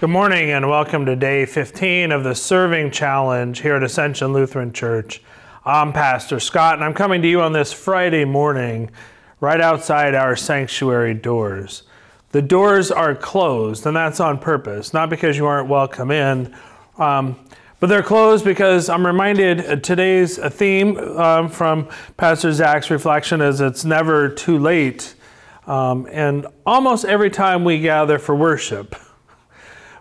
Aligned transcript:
Good 0.00 0.08
morning 0.08 0.50
and 0.50 0.66
welcome 0.66 1.04
to 1.04 1.14
day 1.14 1.44
15 1.44 2.10
of 2.10 2.24
the 2.24 2.34
Serving 2.34 2.90
Challenge 2.90 3.60
here 3.60 3.74
at 3.74 3.82
Ascension 3.82 4.32
Lutheran 4.32 4.72
Church. 4.72 5.20
I'm 5.62 5.92
Pastor 5.92 6.40
Scott 6.40 6.76
and 6.76 6.82
I'm 6.82 6.94
coming 6.94 7.20
to 7.20 7.28
you 7.28 7.42
on 7.42 7.52
this 7.52 7.70
Friday 7.70 8.24
morning 8.24 8.90
right 9.40 9.60
outside 9.60 10.14
our 10.14 10.36
sanctuary 10.36 11.12
doors. 11.12 11.82
The 12.30 12.40
doors 12.40 12.90
are 12.90 13.14
closed 13.14 13.84
and 13.84 13.94
that's 13.94 14.20
on 14.20 14.38
purpose, 14.38 14.94
not 14.94 15.10
because 15.10 15.36
you 15.36 15.44
aren't 15.44 15.68
welcome 15.68 16.10
in. 16.10 16.56
Um, 16.96 17.38
but 17.78 17.88
they're 17.88 18.02
closed 18.02 18.42
because 18.42 18.88
I'm 18.88 19.06
reminded 19.06 19.84
today's 19.84 20.38
theme 20.38 20.96
um, 20.96 21.50
from 21.50 21.90
Pastor 22.16 22.54
Zach's 22.54 22.90
reflection 22.90 23.42
is 23.42 23.60
it's 23.60 23.84
never 23.84 24.30
too 24.30 24.58
late. 24.58 25.14
Um, 25.66 26.08
and 26.10 26.46
almost 26.64 27.04
every 27.04 27.28
time 27.28 27.64
we 27.64 27.80
gather 27.80 28.18
for 28.18 28.34
worship, 28.34 28.96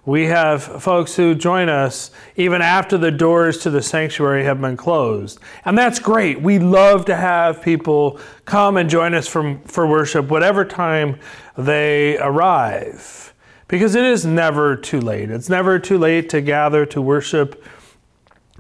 we 0.06 0.26
have 0.26 0.64
folks 0.64 1.16
who 1.16 1.36
join 1.36 1.70
us 1.70 2.12
even 2.36 2.62
after 2.62 2.98
the 2.98 3.12
doors 3.12 3.58
to 3.60 3.70
the 3.70 3.82
sanctuary 3.82 4.44
have 4.44 4.62
been 4.62 4.78
closed. 4.78 5.40
And 5.66 5.78
that's 5.78 6.00
great. 6.00 6.42
We 6.42 6.60
love 6.60 7.06
to 7.06 7.16
have 7.16 7.62
people 7.62 8.20
come 8.46 8.78
and 8.78 8.90
join 8.90 9.14
us 9.14 9.28
from, 9.28 9.62
for 9.64 9.86
worship 9.86 10.30
whatever 10.30 10.66
time 10.66 11.20
they 11.58 12.18
arrive 12.18 13.34
because 13.68 13.96
it 13.96 14.04
is 14.04 14.26
never 14.26 14.76
too 14.76 15.00
late. 15.00 15.30
It's 15.30 15.50
never 15.50 15.80
too 15.80 15.98
late 15.98 16.30
to 16.30 16.42
gather 16.42 16.86
to 16.88 17.02
worship 17.02 17.64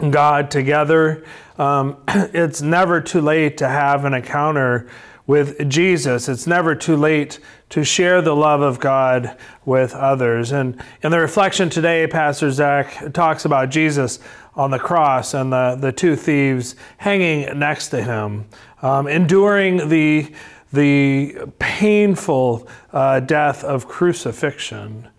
God 0.10 0.52
together. 0.52 1.26
Um, 1.58 1.98
it's 2.08 2.62
never 2.62 3.02
too 3.02 3.22
late 3.22 3.58
to 3.58 3.68
have 3.68 4.06
an 4.06 4.14
encounter 4.14 4.88
with 5.30 5.70
Jesus. 5.70 6.28
It's 6.28 6.48
never 6.48 6.74
too 6.74 6.98
late 6.98 7.38
to 7.70 7.84
share 7.84 8.20
the 8.20 8.36
love 8.36 8.62
of 8.62 8.80
God 8.80 9.38
with 9.64 9.94
others. 9.94 10.52
And 10.52 10.84
in 11.04 11.12
the 11.12 11.20
reflection 11.20 11.70
today, 11.70 12.08
Pastor 12.08 12.50
Zach 12.50 13.14
talks 13.14 13.46
about 13.46 13.70
Jesus 13.70 14.18
on 14.56 14.72
the 14.72 14.80
cross 14.80 15.36
and 15.36 15.54
the, 15.54 15.78
the 15.80 15.92
two 15.92 16.16
thieves 16.16 16.76
hanging 16.98 17.60
next 17.60 17.90
to 17.90 18.02
him, 18.02 18.48
um, 18.82 19.08
enduring 19.08 19.90
the 19.90 20.34
the 20.74 21.36
painful 21.60 22.68
uh, 22.92 23.20
death 23.20 23.64
of 23.64 23.88
crucifixion. 23.88 25.10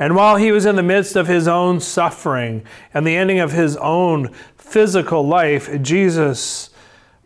And 0.00 0.16
while 0.16 0.34
he 0.34 0.50
was 0.50 0.66
in 0.66 0.74
the 0.74 0.82
midst 0.82 1.14
of 1.14 1.28
his 1.28 1.46
own 1.46 1.78
suffering 1.78 2.64
and 2.92 3.06
the 3.06 3.16
ending 3.16 3.38
of 3.38 3.52
his 3.52 3.76
own 3.76 4.32
physical 4.56 5.24
life, 5.24 5.80
Jesus 5.80 6.69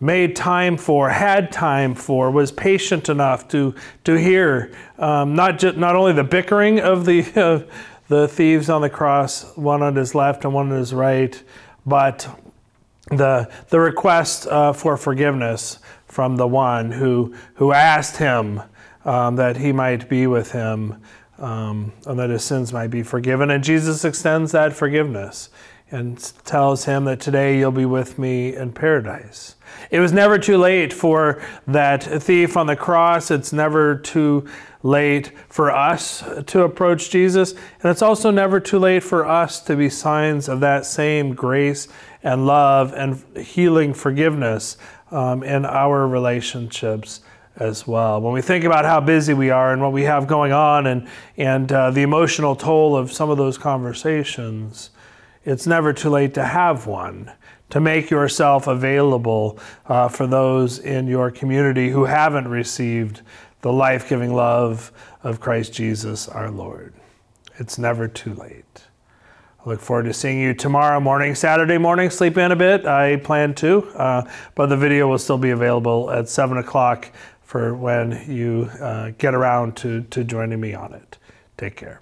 made 0.05 0.37
time 0.37 0.77
for, 0.77 1.09
had 1.09 1.51
time 1.51 1.95
for, 1.95 2.31
was 2.31 2.53
patient 2.53 3.09
enough 3.09 3.49
to, 3.49 3.75
to 4.05 4.15
hear 4.15 4.71
um, 4.99 5.35
not, 5.35 5.59
just, 5.59 5.79
not 5.79 5.97
only 5.97 6.13
the 6.13 6.23
bickering 6.23 6.79
of 6.79 7.07
the, 7.07 7.25
uh, 7.37 7.73
the 8.09 8.29
thieves 8.29 8.69
on 8.69 8.83
the 8.83 8.91
cross, 8.91 9.57
one 9.57 9.83
on 9.83 9.97
his 9.97 10.15
left 10.15 10.45
and 10.45 10.53
one 10.53 10.71
on 10.71 10.79
his 10.79 10.93
right, 10.93 11.43
but 11.87 12.29
the, 13.11 13.51
the 13.71 13.81
request 13.81 14.47
uh, 14.47 14.75
for 14.75 14.99
forgiveness 14.99 15.79
from 16.07 16.37
the 16.37 16.47
one 16.47 16.93
who, 16.93 17.35
who 17.55 17.73
asked 17.73 18.19
him 18.19 18.61
um, 19.07 19.37
that 19.37 19.57
he 19.57 19.73
might 19.73 20.07
be 20.09 20.27
with 20.27 20.53
him 20.53 21.01
um, 21.39 21.93
and 22.07 22.19
that 22.19 22.29
his 22.29 22.45
sins 22.45 22.75
might 22.75 22.89
be 22.89 23.03
forgiven. 23.03 23.51
And 23.51 23.65
Jesus 23.65 24.05
extends 24.05 24.53
that 24.53 24.75
forgiveness 24.75 25.49
and 25.95 26.19
tells 26.45 26.87
him 26.87 27.05
that 27.05 27.21
today 27.21 27.57
you'll 27.57 27.71
be 27.71 27.87
with 27.87 28.19
me 28.19 28.57
in 28.57 28.73
paradise. 28.73 29.55
It 29.93 30.01
was 30.01 30.13
never 30.13 30.39
too 30.39 30.59
late 30.59 30.93
for 30.93 31.41
that 31.69 32.03
thief 32.03 32.57
on 32.57 32.67
the 32.67 32.75
cross. 32.75 33.31
It's 33.31 33.53
never 33.53 33.95
too 33.95 34.49
late 34.83 35.31
for 35.49 35.71
us 35.71 36.25
to 36.47 36.63
approach 36.63 37.11
Jesus. 37.11 37.53
And 37.53 37.93
it's 37.93 38.03
also 38.03 38.33
never 38.33 38.59
too 38.59 38.81
late 38.81 39.05
for 39.05 39.25
us 39.25 39.61
to 39.63 39.77
be 39.77 39.89
signs 39.89 40.49
of 40.49 40.59
that 40.61 40.85
same 40.85 41.33
grace 41.33 41.87
and 42.25 42.45
love 42.45 42.93
and 42.93 43.23
healing 43.39 43.95
forgiveness 43.95 44.77
um, 45.13 45.45
in 45.45 45.65
our 45.65 46.09
relationships 46.09 47.21
as 47.57 47.87
well. 47.87 48.21
When 48.21 48.33
we 48.33 48.43
think 48.43 48.65
about 48.65 48.85
how 48.85 49.01
busy 49.01 49.33
we 49.33 49.51
are 49.51 49.73
and 49.73 49.81
what 49.81 49.93
we 49.93 50.03
have 50.03 50.27
going 50.27 50.51
on 50.51 50.89
and, 50.89 51.07
and 51.37 51.71
uh, 51.71 51.93
the 51.93 52.03
emotional 52.03 52.57
toll 52.57 52.97
of 52.97 53.13
some 53.13 53.31
of 53.31 53.39
those 53.39 53.57
conversations, 53.57 54.91
it's 55.45 55.67
never 55.67 55.93
too 55.93 56.11
late 56.11 56.35
to 56.35 56.45
have 56.45 56.87
one, 56.87 57.33
to 57.71 57.81
make 57.81 58.11
yourself 58.11 58.67
available 58.67 59.59
uh, 59.87 60.09
for 60.09 60.27
those 60.27 60.79
in 60.79 61.07
your 61.07 61.31
community 61.31 61.91
who 61.91 62.05
haven't 62.05 62.49
received 62.49 63.23
the 63.61 63.73
life 63.73 64.09
giving 64.09 64.35
love 64.35 64.93
of 65.23 65.41
Christ 65.41 65.73
Jesus 65.73 66.29
our 66.29 66.51
Lord. 66.51 66.95
It's 67.59 67.79
never 67.79 68.09
too 68.09 68.35
late. 68.35 68.85
I 69.65 69.71
look 69.71 69.81
forward 69.81 70.05
to 70.05 70.13
seeing 70.13 70.41
you 70.41 70.53
tomorrow 70.53 71.01
morning, 71.01 71.35
Saturday 71.35 71.79
morning. 71.79 72.11
Sleep 72.11 72.37
in 72.37 72.53
a 72.53 72.57
bit. 72.57 72.85
I 72.85 73.17
plan 73.17 73.55
to, 73.55 73.85
uh, 73.95 74.31
but 74.55 74.67
the 74.67 74.77
video 74.77 75.09
will 75.09 75.19
still 75.19 75.39
be 75.39 75.51
available 75.51 76.11
at 76.11 76.29
7 76.29 76.59
o'clock 76.59 77.11
for 77.43 77.75
when 77.75 78.25
you 78.29 78.69
uh, 78.81 79.13
get 79.17 79.35
around 79.35 79.77
to, 79.79 80.03
to 80.03 80.25
joining 80.25 80.61
me 80.61 80.75
on 80.75 80.93
it. 80.93 81.19
Take 81.57 81.77
care. 81.77 82.01